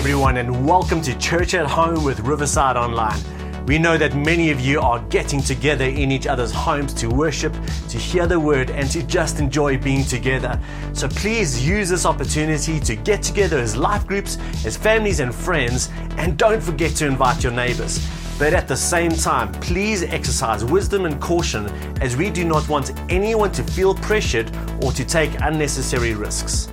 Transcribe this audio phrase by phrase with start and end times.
[0.00, 3.20] everyone, and welcome to Church at Home with Riverside Online.
[3.66, 7.52] We know that many of you are getting together in each other's homes to worship,
[7.90, 10.58] to hear the word, and to just enjoy being together.
[10.94, 15.90] So please use this opportunity to get together as life groups, as families and friends,
[16.16, 18.00] and don't forget to invite your neighbors.
[18.38, 21.66] But at the same time, please exercise wisdom and caution
[22.00, 24.50] as we do not want anyone to feel pressured
[24.82, 26.70] or to take unnecessary risks.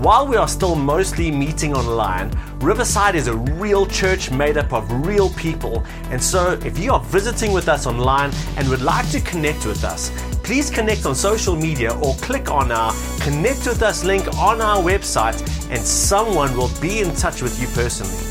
[0.00, 5.06] While we are still mostly meeting online, Riverside is a real church made up of
[5.06, 5.82] real people.
[6.10, 9.84] And so, if you are visiting with us online and would like to connect with
[9.84, 10.10] us,
[10.44, 14.82] please connect on social media or click on our Connect with Us link on our
[14.82, 15.40] website,
[15.70, 18.22] and someone will be in touch with you personally.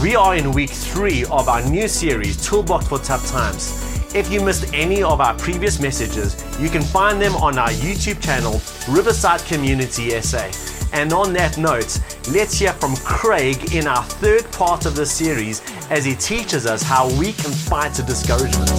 [0.00, 4.14] We are in week three of our new series, Toolbox for Tough Times.
[4.14, 8.22] If you missed any of our previous messages, you can find them on our YouTube
[8.22, 10.71] channel, Riverside Community SA.
[10.92, 11.98] And on that note,
[12.30, 16.82] let's hear from Craig in our third part of the series as he teaches us
[16.82, 18.70] how we can fight a discouragement.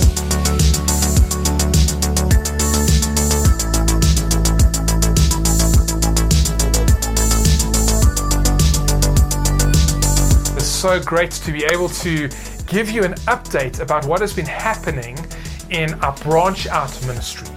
[10.56, 12.30] It's so great to be able to
[12.68, 15.18] give you an update about what has been happening
[15.72, 17.48] in our branch out ministry.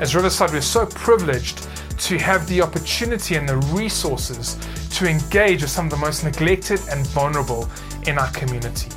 [0.00, 1.68] As Riverside, we're so privileged
[2.04, 4.58] to have the opportunity and the resources
[4.90, 7.66] to engage with some of the most neglected and vulnerable
[8.06, 8.90] in our community.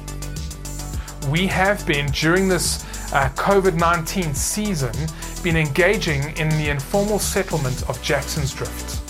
[1.29, 4.93] We have been, during this uh, COVID 19 season,
[5.41, 9.01] been engaging in the informal settlement of Jackson's Drift.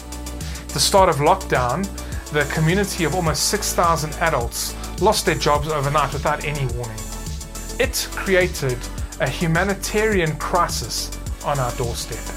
[0.76, 1.84] The start of lockdown,
[2.32, 7.00] the community of almost 6,000 adults lost their jobs overnight without any warning.
[7.80, 8.78] It created
[9.20, 12.37] a humanitarian crisis on our doorstep.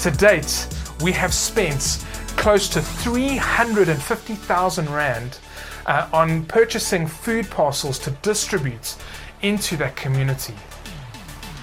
[0.00, 0.68] To date,
[1.00, 2.04] we have spent
[2.36, 5.38] close to 350,000 Rand
[5.86, 8.96] uh, on purchasing food parcels to distribute
[9.42, 10.54] into that community.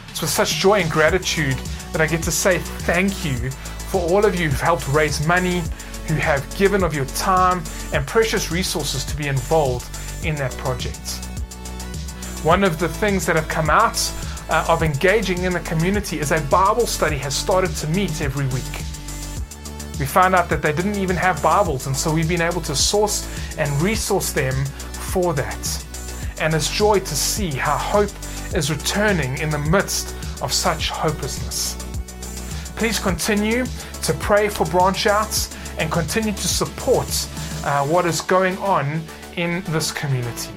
[0.10, 1.56] It's with such joy and gratitude
[1.92, 5.62] that I get to say thank you for all of you who've helped raise money,
[6.08, 7.64] who have given of your time
[7.94, 9.88] and precious resources to be involved
[10.26, 11.26] in that project.
[12.44, 13.98] One of the things that have come out
[14.54, 18.46] uh, of engaging in the community is a Bible study has started to meet every
[18.48, 18.76] week.
[20.00, 22.76] We found out that they didn't even have Bibles, and so we've been able to
[22.76, 23.28] source
[23.58, 24.54] and resource them
[25.12, 25.86] for that.
[26.40, 28.12] And it's joy to see how hope
[28.56, 31.76] is returning in the midst of such hopelessness.
[32.76, 33.66] Please continue
[34.04, 37.08] to pray for branch outs and continue to support
[37.66, 39.02] uh, what is going on
[39.36, 40.54] in this community.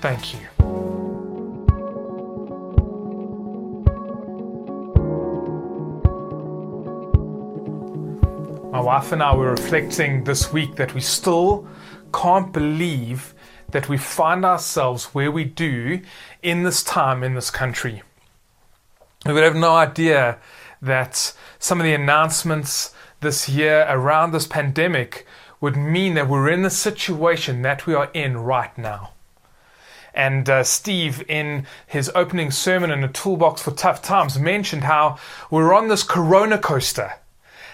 [0.00, 0.77] Thank you.
[8.88, 11.68] Wife and I were reflecting this week that we still
[12.14, 13.34] can't believe
[13.70, 16.00] that we find ourselves where we do
[16.42, 18.02] in this time in this country.
[19.26, 20.38] We would have no idea
[20.80, 25.26] that some of the announcements this year around this pandemic
[25.60, 29.10] would mean that we're in the situation that we are in right now.
[30.14, 35.18] And uh, Steve, in his opening sermon in a toolbox for tough times, mentioned how
[35.50, 37.12] we're on this corona coaster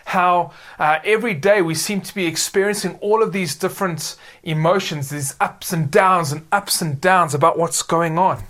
[0.04, 5.34] how uh, every day we seem to be experiencing all of these different emotions, these
[5.40, 8.44] ups and downs and ups and downs about what's going on.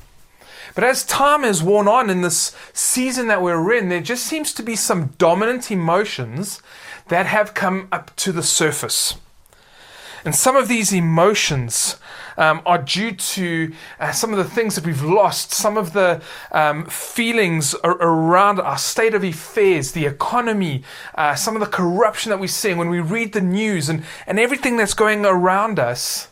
[0.75, 4.53] But as time has worn on in this season that we're in, there just seems
[4.55, 6.61] to be some dominant emotions
[7.09, 9.15] that have come up to the surface.
[10.25, 11.97] And some of these emotions
[12.37, 16.23] um, are due to uh, some of the things that we've lost, some of the
[16.53, 20.83] um, feelings ar- around our state of affairs, the economy,
[21.15, 24.39] uh, some of the corruption that we're seeing when we read the news and, and
[24.39, 26.29] everything that's going around us.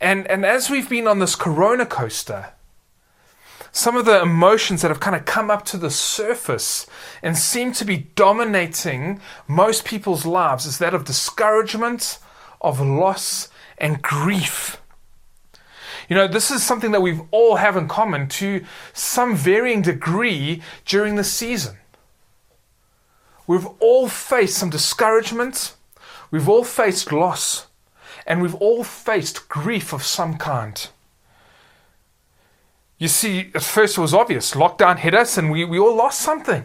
[0.00, 2.52] And, and as we've been on this corona coaster,
[3.76, 6.86] some of the emotions that have kind of come up to the surface
[7.22, 12.18] and seem to be dominating most people's lives is that of discouragement,
[12.62, 14.80] of loss, and grief.
[16.08, 20.62] You know, this is something that we've all have in common to some varying degree
[20.84, 21.76] during the season.
[23.46, 25.74] We've all faced some discouragement,
[26.30, 27.66] we've all faced loss,
[28.26, 30.88] and we've all faced grief of some kind.
[32.98, 34.52] You see, at first it was obvious.
[34.52, 36.64] Lockdown hit us and we, we all lost something.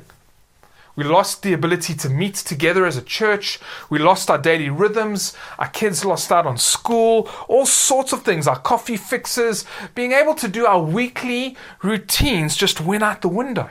[0.95, 3.59] We lost the ability to meet together as a church.
[3.89, 5.35] We lost our daily rhythms.
[5.57, 8.47] Our kids lost out on school, all sorts of things.
[8.47, 9.65] Our coffee fixes,
[9.95, 13.69] being able to do our weekly routines just went out the window.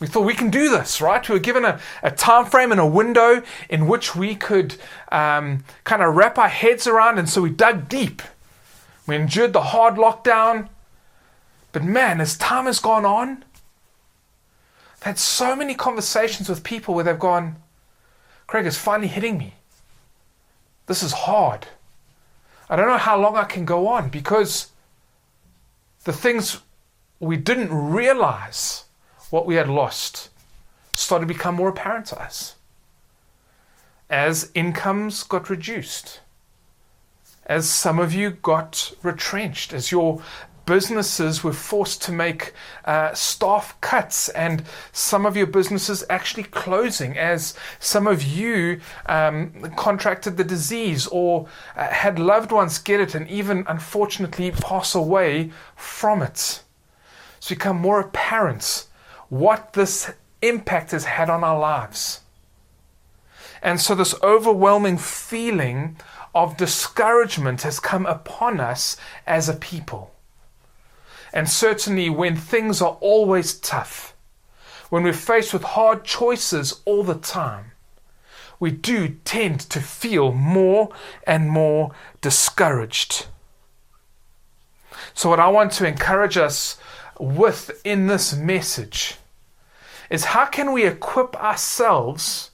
[0.00, 1.26] We thought we can do this, right?
[1.28, 4.74] We were given a, a time frame and a window in which we could
[5.12, 8.20] um, kind of wrap our heads around, and so we dug deep.
[9.06, 10.68] We endured the hard lockdown.
[11.72, 13.44] But man, as time has gone on,
[15.04, 17.56] I've had so many conversations with people where they've gone,
[18.46, 19.52] Craig, it's finally hitting me.
[20.86, 21.66] This is hard.
[22.70, 24.68] I don't know how long I can go on because
[26.04, 26.62] the things
[27.20, 28.84] we didn't realize
[29.28, 30.30] what we had lost
[30.94, 32.54] started to become more apparent to us.
[34.08, 36.20] As incomes got reduced,
[37.44, 40.22] as some of you got retrenched, as your
[40.66, 42.52] businesses were forced to make
[42.84, 49.52] uh, staff cuts, and some of your businesses actually closing, as some of you um,
[49.76, 51.46] contracted the disease or
[51.76, 56.62] uh, had loved ones get it and even unfortunately pass away from it.
[57.38, 58.86] It's become more apparent
[59.28, 60.10] what this
[60.42, 62.20] impact has had on our lives.
[63.62, 65.96] And so, this overwhelming feeling
[66.34, 68.96] of discouragement has come upon us
[69.26, 70.13] as a people.
[71.34, 74.14] And certainly when things are always tough,
[74.88, 77.72] when we're faced with hard choices all the time,
[78.60, 80.90] we do tend to feel more
[81.26, 81.90] and more
[82.20, 83.26] discouraged.
[85.12, 86.78] So, what I want to encourage us
[87.18, 89.16] with in this message
[90.10, 92.52] is how can we equip ourselves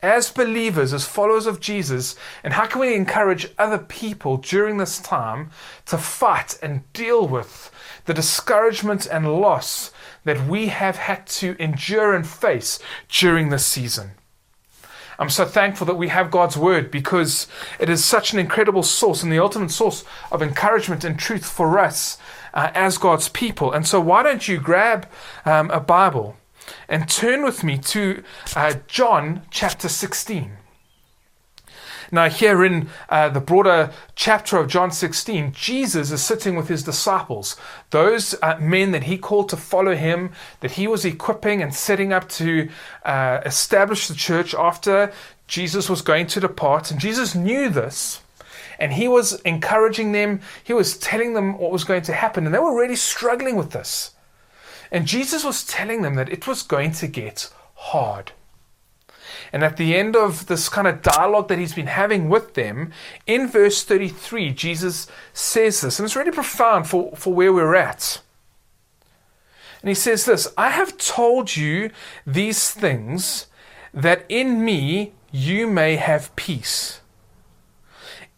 [0.00, 4.98] as believers, as followers of Jesus, and how can we encourage other people during this
[5.00, 5.50] time
[5.84, 7.70] to fight and deal with
[8.06, 9.92] the discouragement and loss
[10.24, 14.12] that we have had to endure and face during this season?
[15.18, 17.46] I'm so thankful that we have God's Word because
[17.78, 21.78] it is such an incredible source and the ultimate source of encouragement and truth for
[21.78, 22.18] us
[22.52, 23.72] uh, as God's people.
[23.72, 25.08] And so, why don't you grab
[25.44, 26.36] um, a Bible?
[26.88, 28.22] and turn with me to
[28.54, 30.56] uh, John chapter 16.
[32.12, 36.82] Now, here in uh, the broader chapter of John 16, Jesus is sitting with his
[36.82, 37.56] disciples,
[37.90, 40.30] those uh, men that he called to follow him,
[40.60, 42.68] that he was equipping and setting up to
[43.04, 45.12] uh, establish the church after
[45.48, 46.90] Jesus was going to depart.
[46.90, 48.22] And Jesus knew this.
[48.78, 52.54] And he was encouraging them, he was telling them what was going to happen, and
[52.54, 54.12] they were really struggling with this.
[54.92, 58.32] And Jesus was telling them that it was going to get hard.
[59.52, 62.92] And at the end of this kind of dialogue that he's been having with them,
[63.26, 68.20] in verse 33, Jesus says this, and it's really profound for, for where we're at.
[69.86, 71.90] And he says this I have told you
[72.26, 73.46] these things
[73.94, 77.00] that in me you may have peace.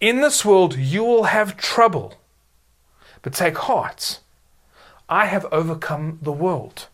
[0.01, 2.15] In this world you will have trouble,
[3.23, 4.21] but take heart.
[5.09, 6.89] I have overcome the world.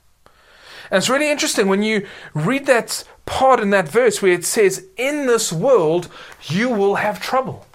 [0.91, 4.87] And it's really interesting when you read that part in that verse where it says,
[4.97, 6.09] In this world
[6.43, 7.67] you will have trouble.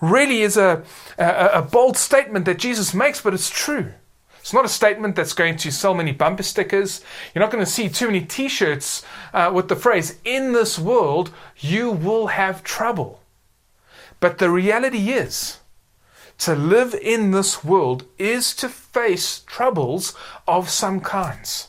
[0.00, 0.82] Really is a,
[1.18, 3.92] a, a bold statement that Jesus makes, but it's true.
[4.40, 7.00] It's not a statement that's going to sell many bumper stickers.
[7.34, 9.02] You're not going to see too many t shirts
[9.32, 13.22] uh, with the phrase, In this world you will have trouble.
[14.20, 15.58] But the reality is,
[16.38, 20.14] to live in this world is to face troubles
[20.46, 21.68] of some kinds.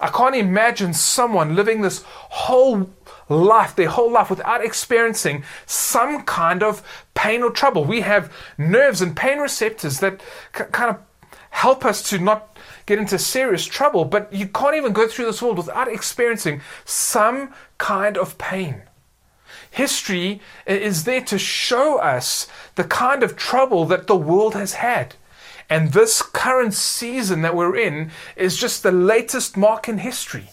[0.00, 2.90] I can't imagine someone living this whole
[3.28, 6.82] life, their whole life, without experiencing some kind of
[7.14, 7.84] pain or trouble.
[7.84, 10.20] We have nerves and pain receptors that
[10.56, 11.02] c- kind of
[11.50, 15.42] help us to not get into serious trouble, but you can't even go through this
[15.42, 18.82] world without experiencing some kind of pain.
[19.70, 25.16] History is there to show us the kind of trouble that the world has had.
[25.70, 30.50] And this current season that we're in is just the latest mark in history.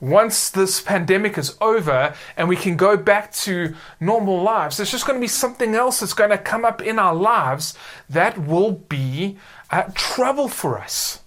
[0.00, 5.06] Once this pandemic is over and we can go back to normal lives, there's just
[5.06, 7.74] going to be something else that's going to come up in our lives
[8.08, 9.38] that will be
[9.70, 11.20] uh, trouble for us.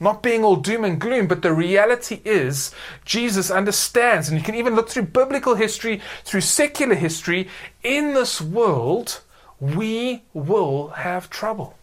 [0.00, 2.72] Not being all doom and gloom, but the reality is
[3.04, 7.48] Jesus understands, and you can even look through biblical history, through secular history,
[7.82, 9.22] in this world,
[9.58, 11.77] we will have trouble.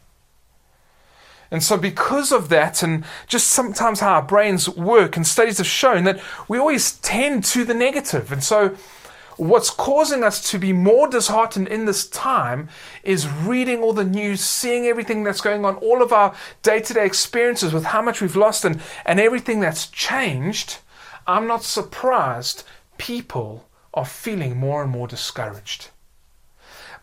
[1.51, 5.67] And so, because of that, and just sometimes how our brains work, and studies have
[5.67, 8.31] shown that we always tend to the negative.
[8.31, 8.75] And so,
[9.37, 12.69] what's causing us to be more disheartened in this time
[13.03, 16.33] is reading all the news, seeing everything that's going on, all of our
[16.63, 20.79] day to day experiences with how much we've lost and, and everything that's changed.
[21.27, 22.63] I'm not surprised
[22.97, 25.89] people are feeling more and more discouraged.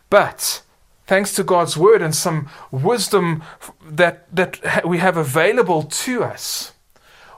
[0.09, 0.61] But
[1.07, 3.43] thanks to God's word and some wisdom
[3.85, 6.73] that, that we have available to us,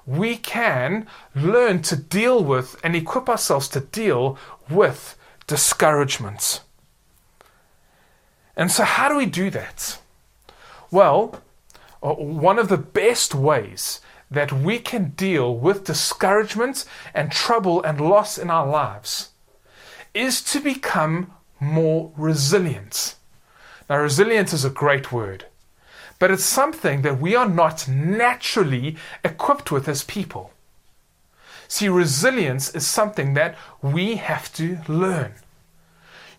[0.05, 4.37] we can learn to deal with and equip ourselves to deal
[4.69, 5.17] with
[5.47, 6.61] discouragement.
[8.55, 9.99] And so, how do we do that?
[10.91, 11.41] Well,
[12.01, 17.99] uh, one of the best ways that we can deal with discouragement and trouble and
[17.99, 19.29] loss in our lives
[20.13, 23.15] is to become more resilient.
[23.89, 25.45] Now, resilience is a great word,
[26.17, 30.51] but it's something that we are not naturally equipped with as people.
[31.67, 35.35] See, resilience is something that we have to learn.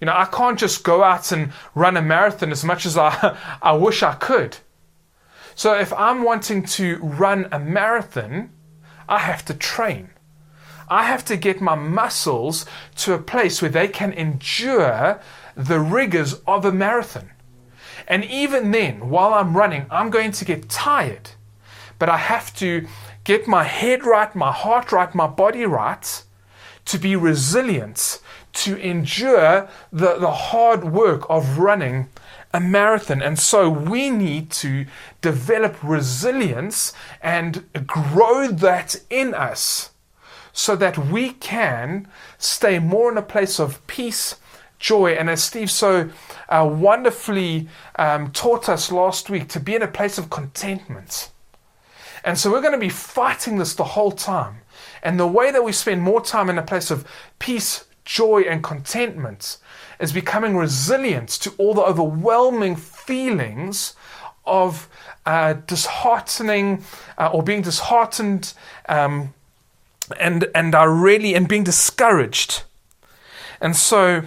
[0.00, 3.36] You know, I can't just go out and run a marathon as much as I,
[3.62, 4.58] I wish I could.
[5.54, 8.50] So if I'm wanting to run a marathon,
[9.08, 10.10] I have to train.
[10.88, 15.20] I have to get my muscles to a place where they can endure
[15.56, 17.30] the rigors of a marathon.
[18.06, 21.30] And even then, while I'm running, I'm going to get tired.
[21.98, 22.86] But I have to
[23.24, 26.22] get my head right, my heart right, my body right
[26.84, 28.20] to be resilient,
[28.52, 32.08] to endure the, the hard work of running
[32.54, 33.20] a marathon.
[33.20, 34.86] And so we need to
[35.20, 39.90] develop resilience and grow that in us
[40.52, 42.08] so that we can
[42.38, 44.36] stay more in a place of peace,
[44.86, 46.08] joy, and as Steve so
[46.48, 51.30] uh, wonderfully um, taught us last week, to be in a place of contentment.
[52.22, 54.58] And so we're going to be fighting this the whole time.
[55.02, 57.04] And the way that we spend more time in a place of
[57.40, 59.58] peace, joy, and contentment
[59.98, 63.94] is becoming resilient to all the overwhelming feelings
[64.44, 64.88] of
[65.24, 66.84] uh, disheartening
[67.18, 68.54] uh, or being disheartened
[68.88, 69.34] um,
[70.20, 72.62] and and are really and being discouraged.
[73.60, 74.22] And so,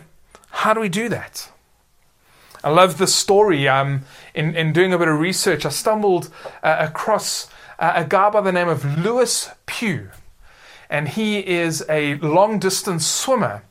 [0.50, 1.50] how do we do that?
[2.64, 3.68] I love this story.
[3.68, 4.02] Um,
[4.34, 6.30] in in doing a bit of research, I stumbled
[6.62, 7.48] uh, across
[7.80, 10.12] uh, a guy by the name of Lewis Pugh,
[10.90, 13.64] and he is a long distance swimmer.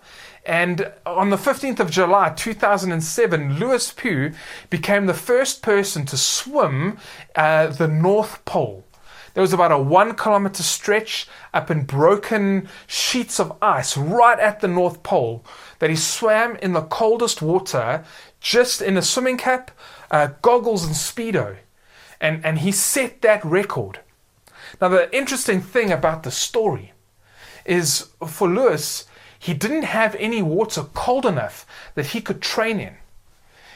[0.47, 4.32] And on the 15th of July 2007, Lewis Pugh
[4.70, 6.97] became the first person to swim
[7.37, 8.88] uh, the North Pole.
[9.38, 14.59] There was about a one kilometer stretch up in broken sheets of ice right at
[14.59, 15.45] the North Pole
[15.78, 18.04] that he swam in the coldest water
[18.40, 19.71] just in a swimming cap,
[20.11, 21.59] uh, goggles, and Speedo.
[22.21, 24.00] And, and he set that record.
[24.80, 26.92] Now, the interesting thing about the story
[27.64, 29.04] is for Lewis,
[29.38, 31.64] he didn't have any water cold enough
[31.95, 32.97] that he could train in.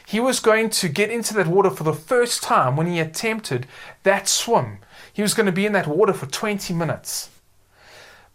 [0.05, 3.65] He was going to get into that water for the first time when he attempted
[4.03, 4.79] that swim.
[5.13, 7.29] He was going to be in that water for 20 minutes.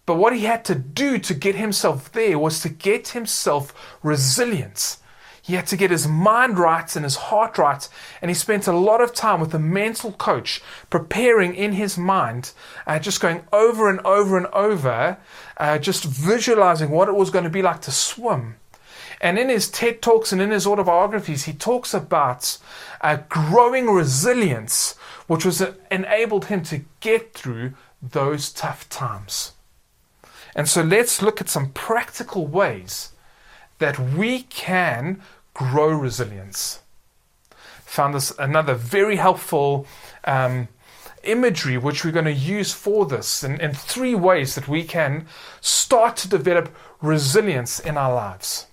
[0.07, 4.99] But what he had to do to get himself there was to get himself resilience.
[5.43, 7.89] He had to get his mind right and his heart right,
[8.21, 12.53] and he spent a lot of time with a mental coach preparing in his mind,
[12.87, 15.17] uh, just going over and over and over
[15.59, 18.57] uh, just visualizing what it was going to be like to swim.
[19.21, 22.59] And in his TED Talks and in his autobiographies, he talks about
[23.01, 24.95] a growing resilience,
[25.29, 29.53] which was uh, enabled him to get through those tough times.
[30.57, 33.13] And so let's look at some practical ways
[33.79, 35.23] that we can
[35.55, 36.81] grow resilience.
[37.85, 39.87] Found this another very helpful
[40.25, 40.69] um,
[41.23, 45.27] imagery which we're going to use for this in, in three ways that we can
[45.61, 48.67] start to develop resilience in our lives.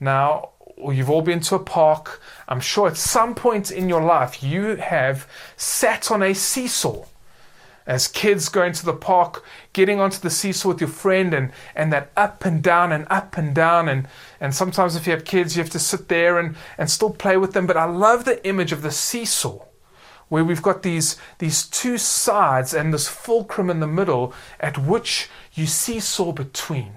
[0.00, 2.20] Now, you've all been to a park.
[2.48, 7.04] I'm sure at some point in your life you have sat on a seesaw.
[7.86, 9.42] As kids going to the park,
[9.72, 13.38] getting onto the seesaw with your friend and, and that up and down and up
[13.38, 14.06] and down and,
[14.40, 17.38] and sometimes if you have kids you have to sit there and, and still play
[17.38, 17.66] with them.
[17.66, 19.64] But I love the image of the seesaw
[20.28, 25.28] where we've got these, these two sides and this fulcrum in the middle at which
[25.54, 26.92] you seesaw between.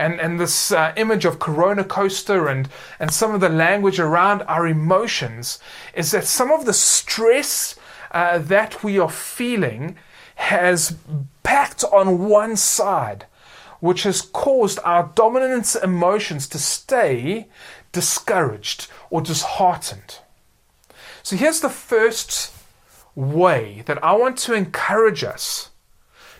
[0.00, 4.40] And, and this uh, image of Corona Coaster and, and some of the language around
[4.48, 5.58] our emotions
[5.92, 7.78] is that some of the stress
[8.10, 9.96] uh, that we are feeling
[10.36, 10.96] has
[11.42, 13.26] packed on one side,
[13.80, 17.48] which has caused our dominant emotions to stay
[17.92, 20.20] discouraged or disheartened.
[21.22, 22.54] So here's the first
[23.14, 25.68] way that I want to encourage us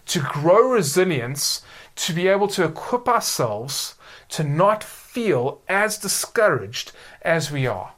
[0.07, 1.61] to grow resilience,
[2.01, 3.95] to be able to equip ourselves
[4.31, 6.93] to not feel as discouraged
[7.23, 7.93] as we are.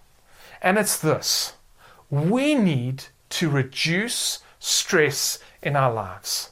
[0.61, 1.55] And it's this
[2.11, 6.51] we need to reduce stress in our lives.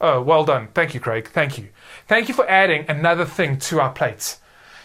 [0.00, 0.68] Oh, well done.
[0.74, 1.28] Thank you, Craig.
[1.28, 1.68] Thank you.
[2.06, 4.38] Thank you for adding another thing to our plates.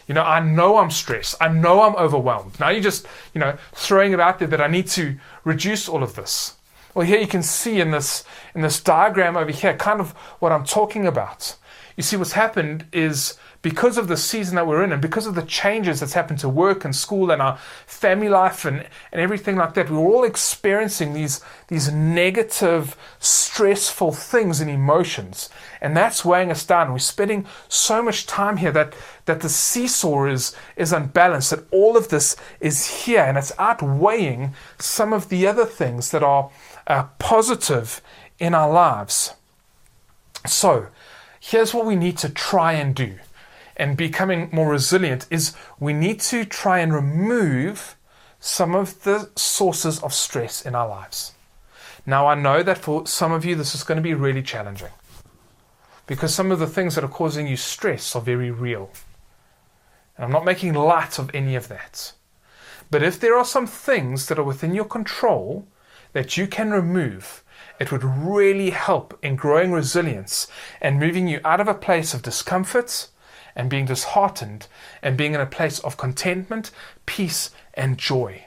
[0.08, 1.36] You know, I know I'm stressed.
[1.42, 2.60] I know I'm overwhelmed.
[2.60, 6.04] Now you're just, you know, throwing it out there that I need to reduce all
[6.04, 6.56] of this.
[6.94, 10.52] Well, here you can see in this in this diagram over here kind of what
[10.52, 11.56] I'm talking about.
[11.96, 15.34] You see what's happened is because of the season that we're in and because of
[15.34, 19.56] the changes that's happened to work and school and our family life and, and everything
[19.56, 25.50] like that, we're all experiencing these, these negative, stressful things and emotions.
[25.82, 26.92] And that's weighing us down.
[26.92, 31.96] We're spending so much time here that, that the seesaw is, is unbalanced, that all
[31.96, 36.52] of this is here and it's outweighing some of the other things that are
[36.88, 38.02] uh, positive
[38.38, 39.34] in our lives.
[40.46, 40.88] So,
[41.48, 43.16] here's what we need to try and do
[43.78, 47.96] and becoming more resilient is we need to try and remove
[48.40, 51.34] some of the sources of stress in our lives.
[52.04, 54.92] Now, I know that for some of you, this is going to be really challenging
[56.08, 58.90] because some of the things that are causing you stress are very real.
[60.16, 62.14] And I'm not making light of any of that.
[62.90, 65.68] But if there are some things that are within your control
[66.14, 67.44] that you can remove,
[67.80, 70.48] it would really help in growing resilience
[70.82, 73.08] and moving you out of a place of discomfort
[73.56, 74.68] and being disheartened
[75.02, 76.72] and being in a place of contentment,
[77.06, 78.46] peace, and joy.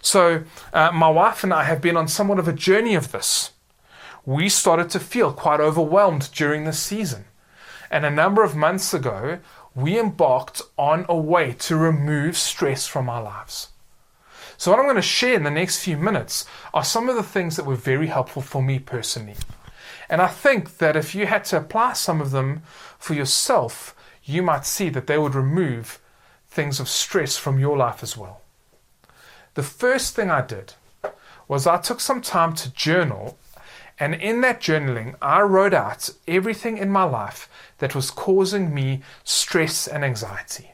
[0.00, 3.50] So, uh, my wife and I have been on somewhat of a journey of this.
[4.24, 7.24] We started to feel quite overwhelmed during this season.
[7.90, 9.38] And a number of months ago,
[9.74, 13.68] we embarked on a way to remove stress from our lives.
[14.56, 17.22] So, what I'm going to share in the next few minutes are some of the
[17.22, 19.34] things that were very helpful for me personally.
[20.08, 22.62] And I think that if you had to apply some of them
[22.98, 26.00] for yourself, you might see that they would remove
[26.48, 28.40] things of stress from your life as well.
[29.54, 30.74] The first thing I did
[31.48, 33.38] was I took some time to journal,
[33.98, 39.02] and in that journaling, I wrote out everything in my life that was causing me
[39.24, 40.73] stress and anxiety.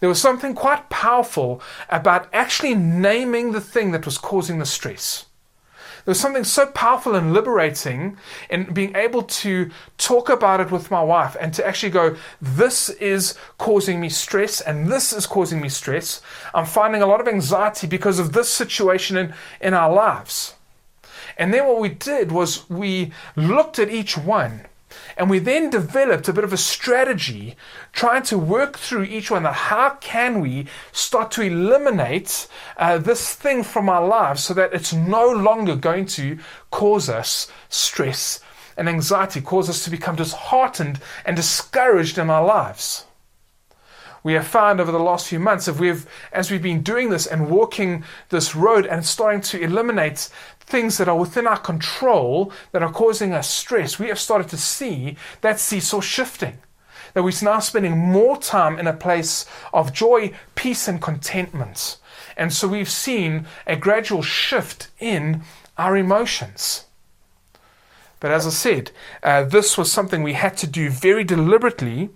[0.00, 5.26] There was something quite powerful about actually naming the thing that was causing the stress.
[6.04, 8.16] There was something so powerful and liberating
[8.48, 12.88] in being able to talk about it with my wife and to actually go, This
[12.88, 16.22] is causing me stress and this is causing me stress.
[16.54, 20.54] I'm finding a lot of anxiety because of this situation in, in our lives.
[21.36, 24.66] And then what we did was we looked at each one
[25.20, 27.54] and we then developed a bit of a strategy
[27.92, 29.42] trying to work through each one.
[29.42, 34.72] That how can we start to eliminate uh, this thing from our lives so that
[34.72, 36.38] it's no longer going to
[36.70, 38.40] cause us stress
[38.78, 43.04] and anxiety, cause us to become disheartened and discouraged in our lives?
[44.22, 47.26] We have found over the last few months if we've as we've been doing this
[47.26, 50.30] and walking this road and starting to eliminate
[50.70, 54.56] things that are within our control that are causing us stress, we have started to
[54.56, 56.58] see that seesaw shifting.
[57.12, 61.98] That we're now spending more time in a place of joy, peace, and contentment.
[62.36, 65.42] And so we've seen a gradual shift in
[65.76, 66.86] our emotions.
[68.20, 72.10] But as I said, uh, this was something we had to do very deliberately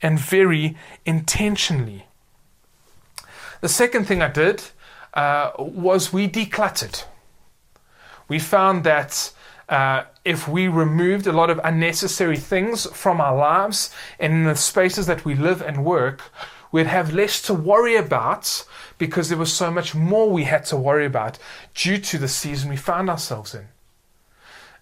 [0.00, 2.06] and very intentionally.
[3.62, 4.62] The second thing I did
[5.14, 7.04] uh, was we decluttered.
[8.28, 9.32] We found that
[9.68, 14.54] uh, if we removed a lot of unnecessary things from our lives and in the
[14.54, 16.22] spaces that we live and work,
[16.70, 18.64] we'd have less to worry about
[18.98, 21.38] because there was so much more we had to worry about
[21.74, 23.68] due to the season we found ourselves in.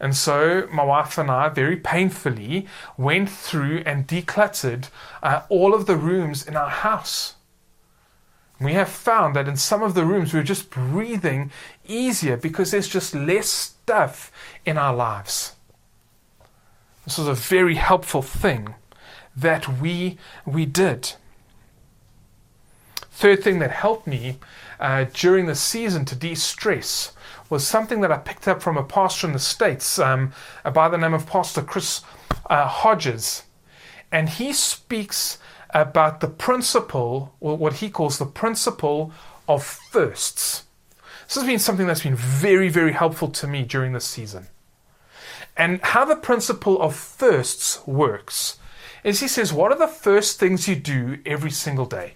[0.00, 2.66] And so my wife and I very painfully
[2.98, 4.88] went through and decluttered
[5.22, 7.34] uh, all of the rooms in our house.
[8.64, 11.50] We have found that in some of the rooms we're just breathing
[11.86, 14.32] easier because there's just less stuff
[14.64, 15.54] in our lives.
[17.04, 18.74] This was a very helpful thing
[19.36, 21.12] that we we did.
[23.10, 24.38] Third thing that helped me
[24.80, 27.12] uh, during the season to de-stress
[27.48, 30.32] was something that I picked up from a pastor in the States um,
[30.72, 32.00] by the name of Pastor Chris
[32.50, 33.44] uh, Hodges.
[34.10, 35.38] And he speaks
[35.74, 39.12] about the principle, or what he calls the principle
[39.48, 40.64] of firsts.
[41.26, 44.46] This has been something that's been very, very helpful to me during this season.
[45.56, 48.58] And how the principle of firsts works
[49.02, 52.14] is he says, What are the first things you do every single day?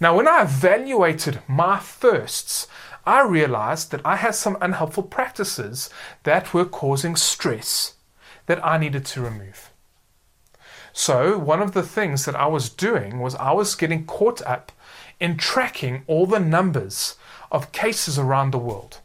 [0.00, 2.66] Now, when I evaluated my firsts,
[3.06, 5.88] I realized that I had some unhelpful practices
[6.24, 7.94] that were causing stress
[8.46, 9.70] that I needed to remove.
[10.98, 14.72] So, one of the things that I was doing was I was getting caught up
[15.20, 17.16] in tracking all the numbers
[17.52, 19.00] of cases around the world.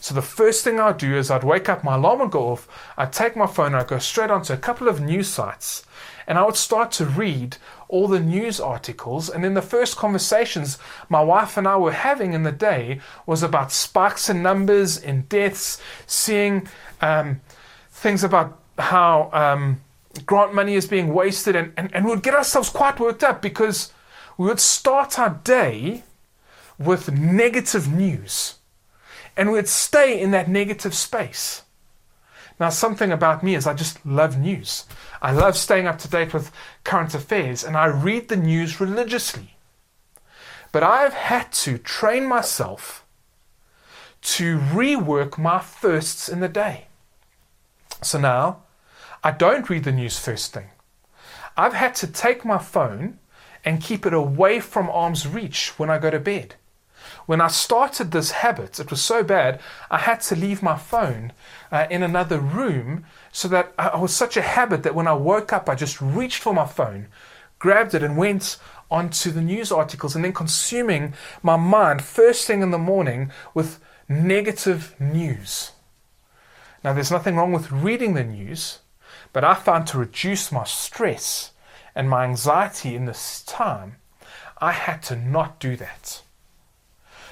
[0.00, 2.66] So the first thing I'd do is I'd wake up, my alarm would go off,
[2.96, 5.84] I'd take my phone, I'd go straight onto a couple of news sites,
[6.26, 9.28] and I would start to read all the news articles.
[9.28, 10.78] And then the first conversations
[11.10, 15.26] my wife and I were having in the day was about spikes in numbers, in
[15.28, 16.66] deaths, seeing
[17.02, 17.42] um,
[17.90, 19.82] things about how um,
[20.18, 23.92] grant money is being wasted, and, and, and we'd get ourselves quite worked up because
[24.38, 26.04] we would start our day
[26.78, 28.56] with negative news
[29.36, 31.62] and we'd stay in that negative space.
[32.58, 34.86] Now, something about me is I just love news.
[35.20, 36.50] I love staying up to date with
[36.84, 39.56] current affairs and I read the news religiously.
[40.72, 43.04] But I've had to train myself
[44.22, 46.86] to rework my firsts in the day.
[48.02, 48.62] So now
[49.26, 50.70] I don't read the news first thing.
[51.56, 53.18] I've had to take my phone
[53.64, 56.54] and keep it away from arm's reach when I go to bed.
[57.26, 59.60] When I started this habit, it was so bad,
[59.90, 61.32] I had to leave my phone
[61.72, 65.52] uh, in another room so that I was such a habit that when I woke
[65.52, 67.08] up, I just reached for my phone,
[67.58, 68.58] grabbed it, and went
[68.92, 73.80] onto the news articles and then consuming my mind first thing in the morning with
[74.08, 75.72] negative news.
[76.84, 78.78] Now, there's nothing wrong with reading the news,
[79.36, 81.50] but I found to reduce my stress
[81.94, 83.96] and my anxiety in this time,
[84.62, 86.22] I had to not do that.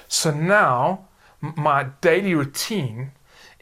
[0.07, 1.07] So now
[1.41, 3.13] my daily routine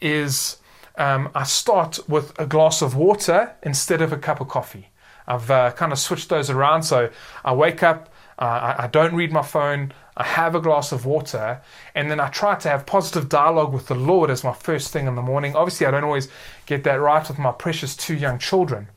[0.01, 0.57] is
[0.97, 4.89] um, I start with a glass of water instead of a cup of coffee.
[5.25, 6.83] I've uh, kind of switched those around.
[6.83, 7.11] So
[7.45, 11.05] I wake up, uh, I, I, don't read my phone, I have a glass of
[11.05, 11.61] water,
[11.95, 15.07] and then I try to have positive dialogue with the Lord as my first thing
[15.07, 15.55] in the morning.
[15.55, 16.27] Obviously, I don't always
[16.65, 18.89] get that right with my precious two young children.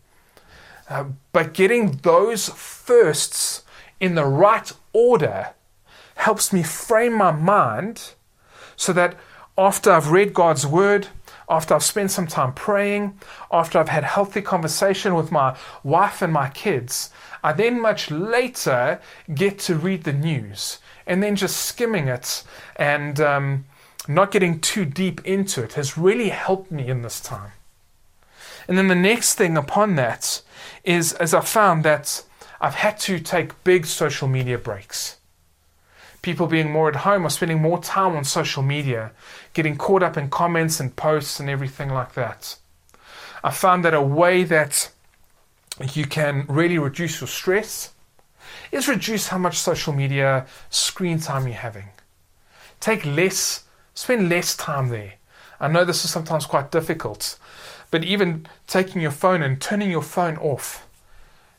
[0.89, 3.65] Uh, but getting those firsts
[3.99, 5.55] in the right order
[6.17, 8.13] helps me frame my mind
[8.77, 9.17] so that
[9.59, 11.09] after I've read God's word,
[11.49, 13.19] after I've spent some time praying,
[13.51, 17.11] after I've had healthy conversation with my wife and my kids,
[17.43, 19.01] I then much later
[19.33, 22.43] get to read the news and then just skimming it
[22.77, 23.65] and um,
[24.09, 27.53] not getting too deep into it has really helped me in this time.
[28.69, 30.43] And then the next thing upon that
[30.85, 32.25] is as I found that
[32.61, 35.17] I've had to take big social media breaks
[36.27, 39.13] people being more at home or spending more time on social media,
[39.53, 42.57] getting caught up in comments and posts and everything like that.
[43.45, 44.91] I found that a way that
[45.93, 47.93] you can really reduce your stress
[48.73, 51.89] is reduce how much social media screen time you're having.
[52.81, 53.65] Take less,
[53.95, 55.15] spend less time there.
[55.59, 57.39] I know this is sometimes quite difficult,
[57.91, 60.87] but even taking your phone and turning your phone off,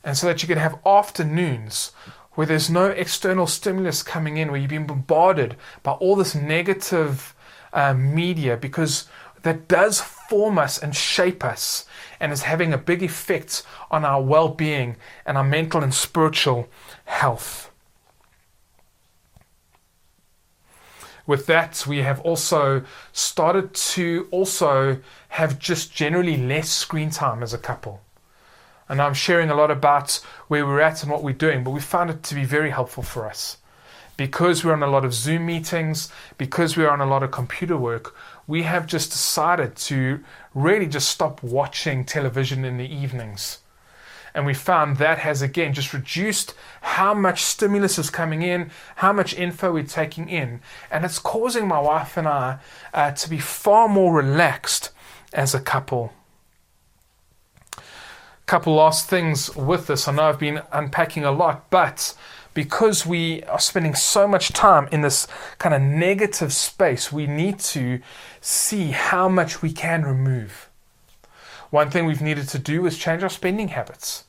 [0.03, 1.91] and so that you can have afternoons
[2.33, 7.33] where there's no external stimulus coming in, where you've been bombarded by all this negative
[7.73, 9.07] uh, media, because
[9.41, 11.86] that does form us and shape us
[12.19, 16.67] and is having a big effect on our well being and our mental and spiritual
[17.05, 17.71] health.
[21.27, 24.99] With that, we have also started to also
[25.29, 28.01] have just generally less screen time as a couple.
[28.87, 31.81] And I'm sharing a lot about where we're at and what we're doing, but we
[31.81, 33.57] found it to be very helpful for us.
[34.15, 37.77] Because we're on a lot of Zoom meetings, because we're on a lot of computer
[37.77, 38.15] work,
[38.47, 40.23] we have just decided to
[40.55, 43.59] really just stop watching television in the evenings.
[44.33, 49.11] And we found that has again just reduced how much stimulus is coming in, how
[49.11, 50.61] much info we're taking in.
[50.91, 52.59] And it's causing my wife and I
[52.93, 54.91] uh, to be far more relaxed
[55.33, 56.13] as a couple
[58.45, 60.07] couple last things with this.
[60.07, 62.15] I know I've been unpacking a lot, but
[62.57, 65.27] because we are spending so much time in this
[65.59, 67.99] kind of negative space, we need to
[68.41, 70.67] see how much we can remove.
[71.69, 74.23] One thing we've needed to do is change our spending habits.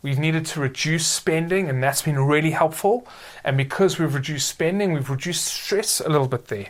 [0.00, 3.06] We've needed to reduce spending, and that's been really helpful.
[3.44, 6.68] And because we've reduced spending, we've reduced stress a little bit there.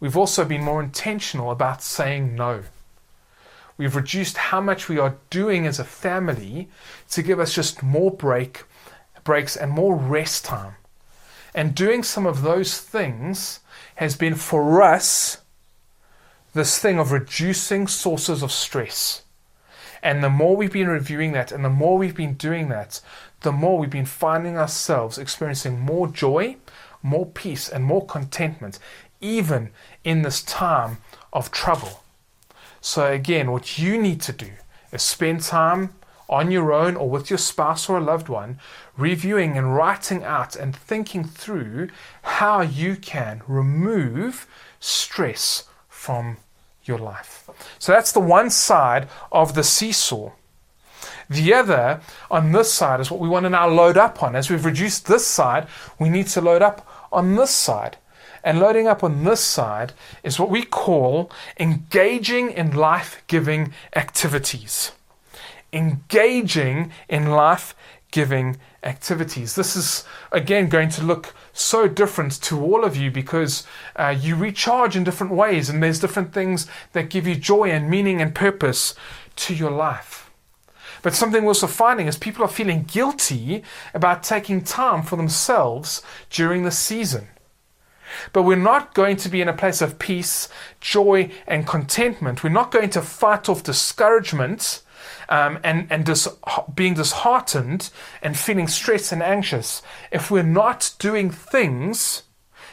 [0.00, 2.64] We've also been more intentional about saying no.
[3.78, 6.68] We've reduced how much we are doing as a family
[7.10, 8.64] to give us just more break,
[9.24, 10.74] breaks and more rest time.
[11.54, 13.60] And doing some of those things
[13.96, 15.38] has been for us
[16.52, 19.22] this thing of reducing sources of stress.
[20.02, 23.00] And the more we've been reviewing that and the more we've been doing that,
[23.40, 26.56] the more we've been finding ourselves experiencing more joy,
[27.02, 28.78] more peace, and more contentment,
[29.20, 29.70] even
[30.04, 30.98] in this time
[31.32, 32.02] of trouble.
[32.80, 34.52] So, again, what you need to do
[34.92, 35.94] is spend time
[36.28, 38.58] on your own or with your spouse or a loved one,
[38.96, 41.88] reviewing and writing out and thinking through
[42.22, 44.46] how you can remove
[44.80, 46.36] stress from
[46.84, 47.48] your life.
[47.78, 50.32] So that's the one side of the seesaw.
[51.28, 54.36] The other on this side is what we want to now load up on.
[54.36, 55.66] As we've reduced this side,
[55.98, 57.96] we need to load up on this side.
[58.42, 64.92] And loading up on this side is what we call engaging in life giving activities.
[65.72, 67.74] Engaging in life
[68.14, 69.56] giving activities.
[69.56, 74.36] This is again going to look so different to all of you because uh, you
[74.36, 78.32] recharge in different ways, and there's different things that give you joy and meaning and
[78.32, 78.94] purpose
[79.34, 80.30] to your life.
[81.02, 86.00] But something we're also finding is people are feeling guilty about taking time for themselves
[86.30, 87.26] during the season.
[88.32, 90.48] But we're not going to be in a place of peace,
[90.80, 92.44] joy, and contentment.
[92.44, 94.82] We're not going to fight off discouragement
[95.28, 96.28] um, and, and dis-
[96.74, 97.90] being disheartened
[98.22, 102.22] and feeling stressed and anxious if we're not doing things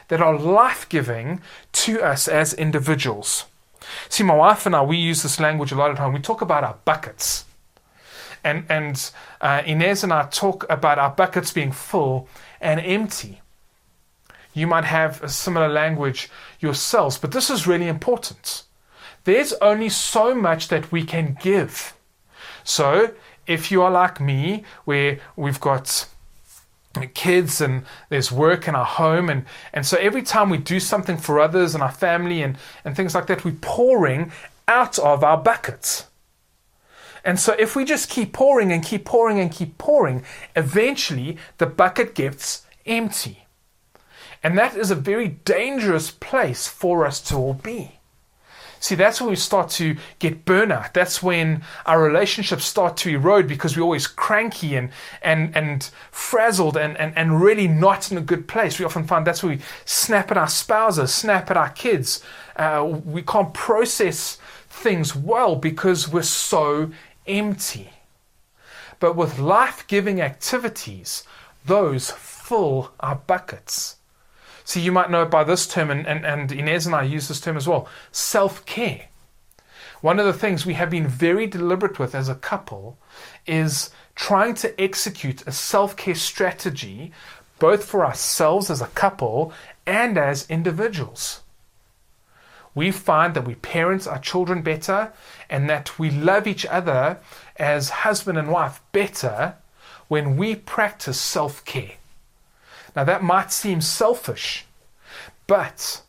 [0.07, 3.45] that are life giving to us as individuals.
[4.09, 6.13] See, my wife and I, we use this language a lot at home.
[6.13, 7.45] We talk about our buckets.
[8.43, 12.27] And, and uh, Inez and I talk about our buckets being full
[12.59, 13.41] and empty.
[14.53, 18.63] You might have a similar language yourselves, but this is really important.
[19.23, 21.93] There's only so much that we can give.
[22.63, 23.13] So,
[23.47, 26.07] if you are like me, where we've got
[27.13, 31.17] kids and there's work in our home and, and so every time we do something
[31.17, 34.31] for others and our family and, and things like that, we're pouring
[34.67, 36.07] out of our buckets.
[37.23, 40.23] And so if we just keep pouring and keep pouring and keep pouring,
[40.55, 43.45] eventually the bucket gets empty.
[44.43, 47.99] And that is a very dangerous place for us to all be.
[48.81, 50.93] See, that's when we start to get burnout.
[50.93, 54.89] That's when our relationships start to erode because we're always cranky and
[55.21, 58.79] and and frazzled and, and, and really not in a good place.
[58.79, 62.23] We often find that's when we snap at our spouses, snap at our kids.
[62.55, 66.91] Uh, we can't process things well because we're so
[67.27, 67.91] empty.
[68.99, 71.23] But with life giving activities,
[71.65, 73.97] those fill our buckets.
[74.71, 77.27] See, you might know it by this term, and, and, and Inez and I use
[77.27, 79.09] this term as well self care.
[79.99, 82.97] One of the things we have been very deliberate with as a couple
[83.45, 87.11] is trying to execute a self care strategy,
[87.59, 89.51] both for ourselves as a couple
[89.85, 91.41] and as individuals.
[92.73, 95.11] We find that we parent our children better
[95.49, 97.19] and that we love each other
[97.57, 99.55] as husband and wife better
[100.07, 101.97] when we practice self care.
[102.95, 104.65] Now, that might seem selfish,
[105.47, 106.01] but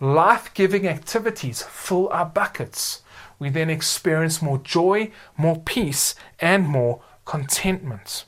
[0.00, 3.02] life giving activities fill our buckets.
[3.38, 8.24] We then experience more joy, more peace, and more contentment.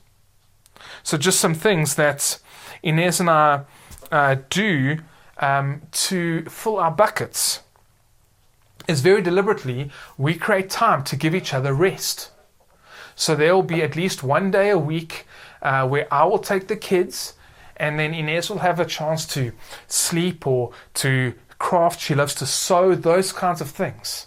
[1.03, 2.39] So, just some things that
[2.83, 3.65] Inez and I
[4.13, 4.99] uh, do
[5.39, 7.61] um, to fill our buckets
[8.87, 12.31] is very deliberately we create time to give each other rest.
[13.17, 15.27] So, there will be at least one day a week
[15.63, 17.35] uh, where I will take the kids
[17.77, 19.53] and then Inez will have a chance to
[19.87, 22.01] sleep or to craft.
[22.01, 24.27] She loves to sew, those kinds of things.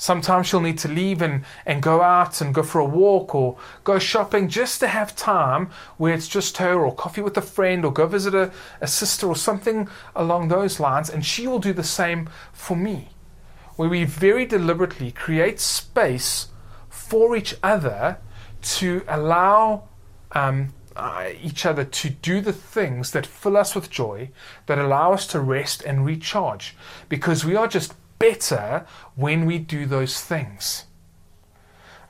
[0.00, 3.58] Sometimes she'll need to leave and, and go out and go for a walk or
[3.82, 7.84] go shopping just to have time where it's just her or coffee with a friend
[7.84, 11.10] or go visit a, a sister or something along those lines.
[11.10, 13.08] And she will do the same for me,
[13.74, 16.46] where we very deliberately create space
[16.88, 18.18] for each other
[18.62, 19.88] to allow
[20.32, 24.30] um, uh, each other to do the things that fill us with joy,
[24.66, 26.76] that allow us to rest and recharge,
[27.08, 28.84] because we are just better
[29.14, 30.86] when we do those things.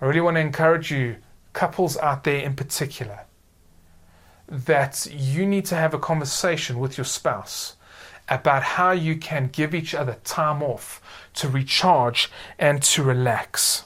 [0.00, 1.16] I really want to encourage you,
[1.52, 3.26] couples out there in particular,
[4.48, 7.76] that you need to have a conversation with your spouse
[8.28, 11.02] about how you can give each other time off
[11.34, 13.84] to recharge and to relax.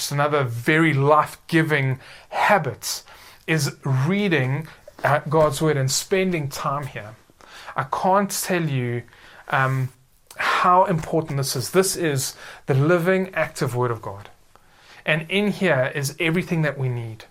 [0.00, 3.02] Just another very life giving habit
[3.46, 4.66] is reading
[5.28, 7.16] God's Word and spending time here.
[7.76, 9.02] I can't tell you
[9.48, 9.90] um,
[10.36, 11.72] how important this is.
[11.72, 12.34] This is
[12.64, 14.30] the living, active Word of God.
[15.04, 17.26] And in here is everything that we need.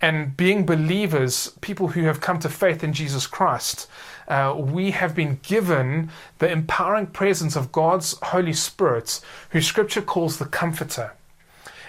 [0.00, 3.88] And being believers, people who have come to faith in Jesus Christ,
[4.28, 10.38] uh, we have been given the empowering presence of God's Holy Spirit, who Scripture calls
[10.38, 11.14] the Comforter.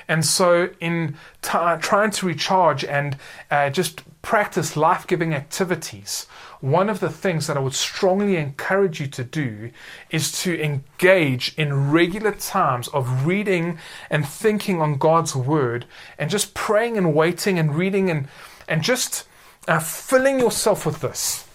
[0.10, 3.16] And so, in t- trying to recharge and
[3.52, 6.26] uh, just practice life giving activities,
[6.62, 9.70] one of the things that I would strongly encourage you to do
[10.10, 13.78] is to engage in regular times of reading
[14.10, 15.86] and thinking on God's Word
[16.18, 18.28] and just praying and waiting and reading and,
[18.68, 19.26] and just
[19.68, 21.46] uh, filling yourself with this.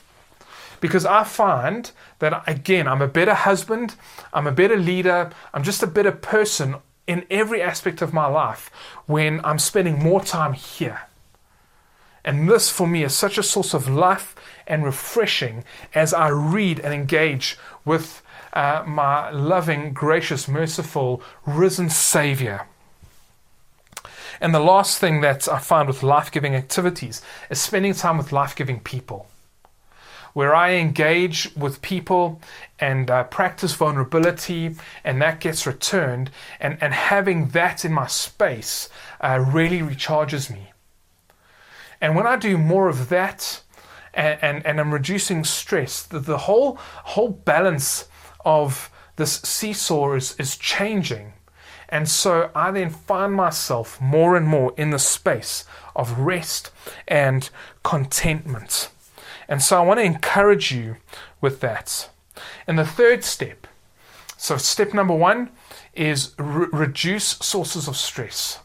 [0.81, 1.91] Because I find
[2.21, 3.97] that, again, I'm a better husband,
[4.33, 8.71] I'm a better leader, I'm just a better person in every aspect of my life
[9.07, 11.03] when I'm spending more time here.
[12.25, 14.35] And this for me is such a source of life
[14.67, 15.65] and refreshing
[15.95, 18.23] as I read and engage with
[18.55, 22.67] uh, my loving, gracious, merciful, risen Savior.
[24.41, 28.33] And the last thing that I find with life giving activities is spending time with
[28.33, 29.27] life giving people
[30.35, 32.41] where I engage with people
[32.79, 38.89] and uh, practice vulnerability, and that gets returned, and, and having that in my space
[39.21, 40.73] uh, really recharges me.
[42.01, 43.63] And when I do more of that,
[44.13, 48.09] and, and, and I'm reducing stress, the, the whole whole balance
[48.45, 51.33] of this seesaw is, is changing.
[51.89, 56.73] And so I then find myself more and more in the space of rest
[57.07, 57.49] and
[57.85, 58.89] contentment.
[59.55, 60.97] And so I want to encourage you
[61.41, 62.11] with that.
[62.67, 63.69] And the third step
[64.37, 65.51] so, step number one
[65.95, 68.59] is re- reduce sources of stress.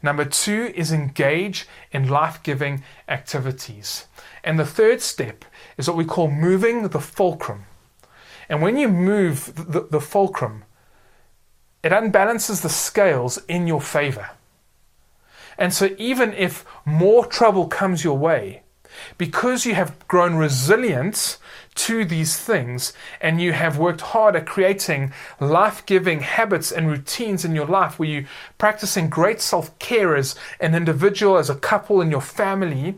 [0.00, 4.06] Number two is engage in life giving activities.
[4.44, 5.44] And the third step
[5.76, 7.64] is what we call moving the fulcrum.
[8.48, 10.62] And when you move the, the, the fulcrum,
[11.82, 14.30] it unbalances the scales in your favor.
[15.58, 18.62] And so, even if more trouble comes your way,
[19.16, 21.38] because you have grown resilient
[21.74, 27.44] to these things and you have worked hard at creating life giving habits and routines
[27.44, 28.24] in your life where you're
[28.58, 32.96] practicing great self care as an individual, as a couple, in your family,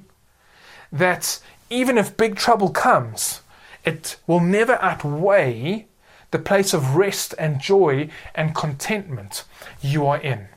[0.90, 3.42] that even if big trouble comes,
[3.84, 5.86] it will never outweigh
[6.30, 9.44] the place of rest and joy and contentment
[9.80, 10.48] you are in.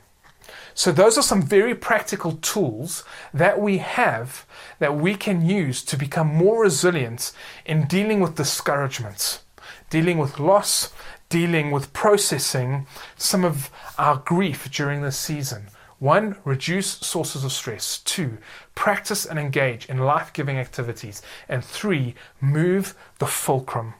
[0.74, 4.44] So, those are some very practical tools that we have
[4.80, 7.32] that we can use to become more resilient
[7.64, 9.40] in dealing with discouragement,
[9.88, 10.92] dealing with loss,
[11.28, 15.68] dealing with processing some of our grief during this season.
[16.00, 17.98] One, reduce sources of stress.
[17.98, 18.38] Two,
[18.74, 21.22] practice and engage in life giving activities.
[21.48, 23.94] And three, move the fulcrum.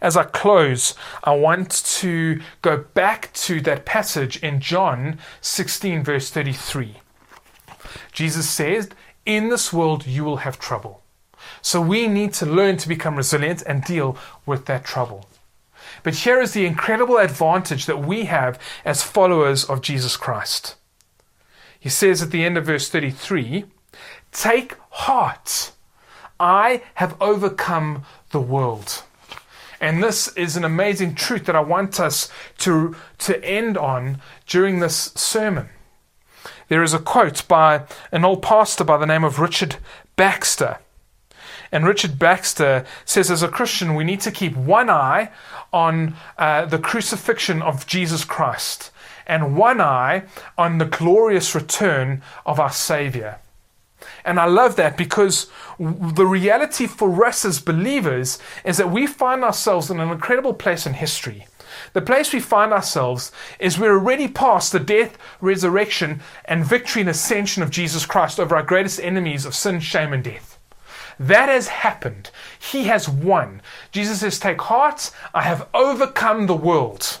[0.00, 0.94] As I close,
[1.24, 6.96] I want to go back to that passage in John 16, verse 33.
[8.12, 8.90] Jesus says,
[9.24, 11.02] In this world you will have trouble.
[11.62, 15.26] So we need to learn to become resilient and deal with that trouble.
[16.02, 20.76] But here is the incredible advantage that we have as followers of Jesus Christ.
[21.78, 23.64] He says at the end of verse 33
[24.32, 25.72] Take heart,
[26.38, 29.02] I have overcome the world.
[29.80, 34.80] And this is an amazing truth that I want us to, to end on during
[34.80, 35.68] this sermon.
[36.68, 39.76] There is a quote by an old pastor by the name of Richard
[40.16, 40.78] Baxter.
[41.70, 45.30] And Richard Baxter says, as a Christian, we need to keep one eye
[45.72, 48.90] on uh, the crucifixion of Jesus Christ
[49.26, 50.24] and one eye
[50.56, 53.38] on the glorious return of our Savior.
[54.26, 59.44] And I love that because the reality for us as believers is that we find
[59.44, 61.46] ourselves in an incredible place in history.
[61.92, 67.08] The place we find ourselves is we're already past the death, resurrection, and victory and
[67.08, 70.58] ascension of Jesus Christ over our greatest enemies of sin, shame, and death.
[71.20, 72.30] That has happened.
[72.58, 73.62] He has won.
[73.92, 77.20] Jesus says, Take heart, I have overcome the world.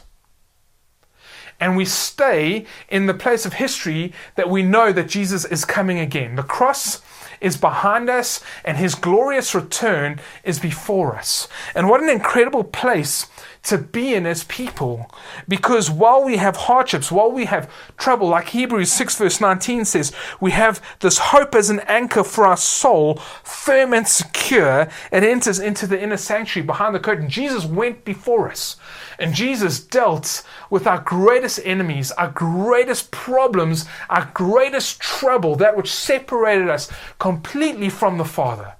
[1.58, 5.98] And we stay in the place of history that we know that Jesus is coming
[5.98, 6.36] again.
[6.36, 7.00] The cross
[7.40, 11.48] is behind us, and his glorious return is before us.
[11.74, 13.26] And what an incredible place
[13.66, 15.10] to be in as people.
[15.48, 20.12] Because while we have hardships, while we have trouble, like Hebrews 6, verse 19 says,
[20.40, 24.88] we have this hope as an anchor for our soul, firm and secure.
[25.10, 27.28] It enters into the inner sanctuary behind the curtain.
[27.28, 28.76] Jesus went before us.
[29.18, 35.92] And Jesus dealt with our greatest enemies, our greatest problems, our greatest trouble, that which
[35.92, 38.75] separated us completely from the Father.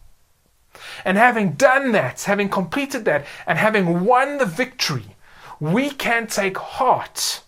[1.05, 5.17] And having done that, having completed that, and having won the victory,
[5.61, 7.43] we can take heart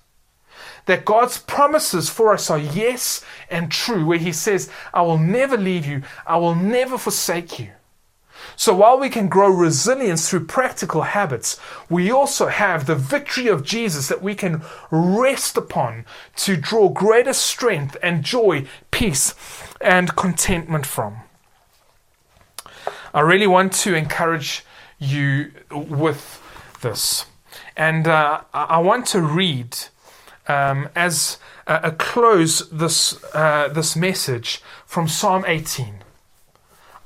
[0.86, 5.56] that God's promises for us are yes and true, where He says, I will never
[5.56, 7.70] leave you, I will never forsake you.
[8.56, 13.64] So while we can grow resilience through practical habits, we also have the victory of
[13.64, 19.34] Jesus that we can rest upon to draw greater strength and joy, peace,
[19.80, 21.18] and contentment from.
[23.14, 24.64] I really want to encourage
[24.98, 26.42] you with
[26.82, 27.26] this.
[27.76, 29.76] And uh, I want to read
[30.46, 36.02] um, as a, a, close this, uh, this message from Psalm 18.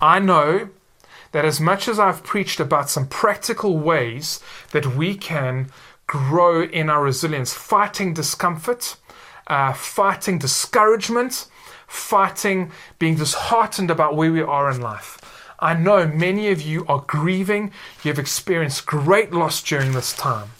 [0.00, 0.70] I know
[1.32, 4.40] that as much as I've preached about some practical ways
[4.72, 5.70] that we can
[6.06, 8.96] grow in our resilience, fighting discomfort,
[9.46, 11.46] uh, fighting discouragement,
[11.86, 15.18] fighting being disheartened about where we are in life.
[15.62, 17.70] I know many of you are grieving,
[18.02, 20.50] you have experienced great loss during this time.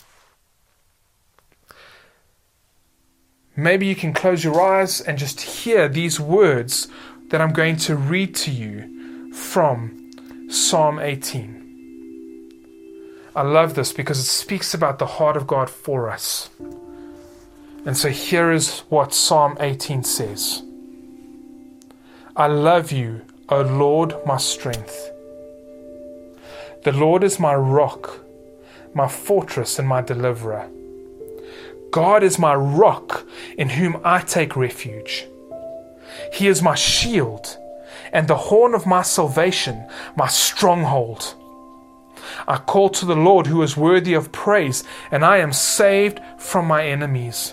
[3.57, 6.87] Maybe you can close your eyes and just hear these words
[7.29, 11.63] that I'm going to read to you from Psalm 18.
[13.35, 16.49] I love this because it speaks about the heart of God for us.
[17.85, 20.63] And so here is what Psalm 18 says
[22.37, 23.23] I love you,
[23.53, 25.11] O Lord, my strength.
[26.85, 28.19] The Lord is my rock,
[28.95, 30.71] my fortress, and my deliverer.
[31.91, 33.27] God is my rock
[33.59, 35.27] in whom I take refuge.
[36.33, 37.59] He is my shield
[38.11, 39.87] and the horn of my salvation,
[40.17, 41.35] my stronghold.
[42.49, 46.67] I call to the Lord who is worthy of praise, and I am saved from
[46.67, 47.53] my enemies.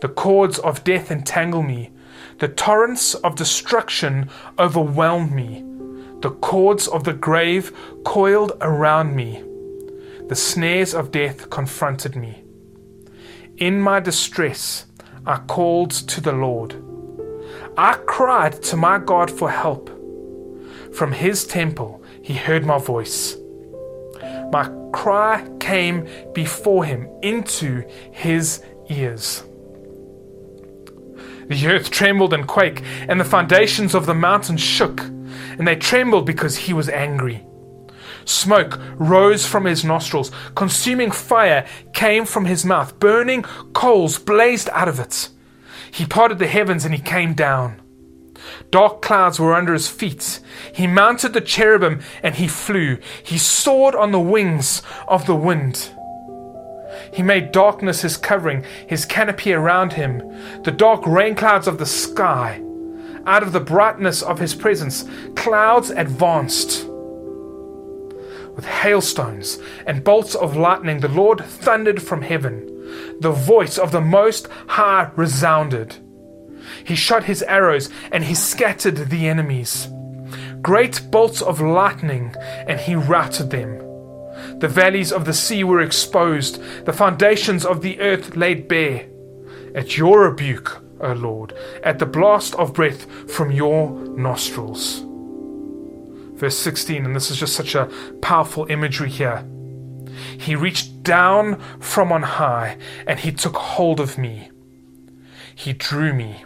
[0.00, 1.90] The cords of death entangle me,
[2.38, 4.28] the torrents of destruction
[4.58, 5.64] overwhelmed me,
[6.20, 7.72] the cords of the grave
[8.04, 9.42] coiled around me,
[10.28, 12.42] the snares of death confronted me.
[13.58, 14.86] In my distress,
[15.26, 16.82] I called to the Lord.
[17.76, 19.90] I cried to my God for help.
[20.94, 23.36] From his temple, he heard my voice.
[24.52, 29.44] My cry came before him into his ears.
[31.48, 36.26] The earth trembled and quaked, and the foundations of the mountains shook, and they trembled
[36.26, 37.44] because he was angry.
[38.24, 43.42] Smoke rose from his nostrils, consuming fire came from his mouth, burning
[43.72, 45.28] coals blazed out of it.
[45.90, 47.80] He parted the heavens and he came down.
[48.70, 50.40] Dark clouds were under his feet.
[50.74, 52.98] He mounted the cherubim and he flew.
[53.22, 55.90] He soared on the wings of the wind.
[57.14, 60.20] He made darkness his covering, his canopy around him,
[60.64, 62.60] the dark rain clouds of the sky.
[63.24, 65.04] Out of the brightness of his presence,
[65.36, 66.88] clouds advanced.
[68.56, 72.70] With hailstones and bolts of lightning, the Lord thundered from heaven
[73.20, 75.96] the voice of the Most High resounded.
[76.82, 79.88] He shot his arrows and he scattered the enemies.
[80.60, 82.34] Great bolts of lightning,
[82.66, 83.83] and he routed them.
[84.58, 89.08] The valleys of the sea were exposed, the foundations of the earth laid bare.
[89.74, 91.52] At your rebuke, O Lord,
[91.82, 95.04] at the blast of breath from your nostrils.
[96.38, 97.90] Verse 16, and this is just such a
[98.20, 99.44] powerful imagery here.
[100.38, 102.76] He reached down from on high
[103.06, 104.50] and he took hold of me.
[105.54, 106.44] He drew me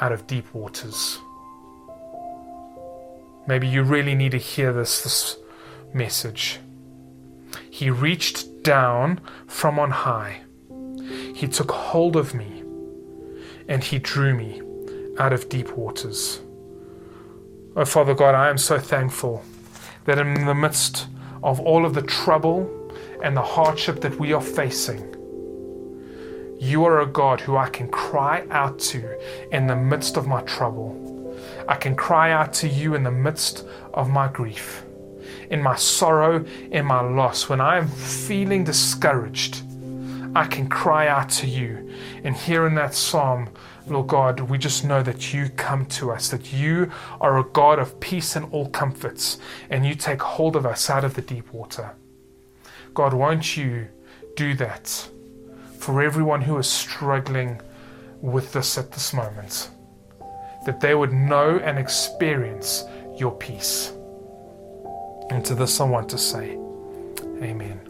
[0.00, 1.18] out of deep waters.
[3.46, 5.36] Maybe you really need to hear this, this
[5.92, 6.58] message.
[7.74, 10.42] He reached down from on high.
[11.34, 12.62] He took hold of me
[13.66, 14.62] and he drew me
[15.18, 16.40] out of deep waters.
[17.74, 19.42] Oh, Father God, I am so thankful
[20.04, 21.08] that in the midst
[21.42, 22.70] of all of the trouble
[23.24, 25.02] and the hardship that we are facing,
[26.60, 29.18] you are a God who I can cry out to
[29.50, 31.36] in the midst of my trouble.
[31.68, 34.84] I can cry out to you in the midst of my grief,
[35.50, 37.48] in my sorrow, in my loss.
[37.48, 39.62] When I am feeling discouraged,
[40.36, 41.92] I can cry out to you.
[42.24, 43.48] And here in that psalm,
[43.86, 47.78] Lord God, we just know that you come to us, that you are a God
[47.78, 49.38] of peace and all comforts,
[49.70, 51.94] and you take hold of us out of the deep water.
[52.94, 53.88] God, won't you
[54.36, 55.08] do that
[55.78, 57.60] for everyone who is struggling
[58.20, 59.70] with this at this moment?
[60.64, 62.84] That they would know and experience
[63.16, 63.92] your peace.
[65.30, 66.58] And to this, I want to say,
[67.42, 67.80] Amen.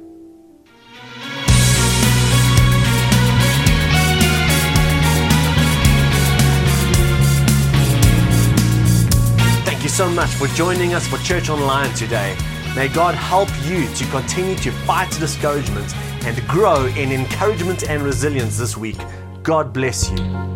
[9.64, 12.36] Thank you so much for joining us for Church Online today.
[12.74, 18.58] May God help you to continue to fight discouragement and grow in encouragement and resilience
[18.58, 18.98] this week.
[19.42, 20.53] God bless you.